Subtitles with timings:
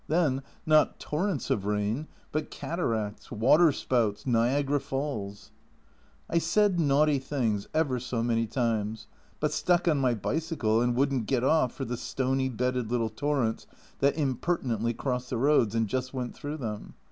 [0.07, 5.51] Then, not torrents of rain, but cataracts, waterspouts, Niagara falls!
[6.27, 9.05] I said naughty things ever so many times,
[9.39, 13.67] but stuck on my bicycle and wouldn't get off for the stony bedded little torrents
[13.99, 16.95] that impertinently crossed the roads, and just went through them.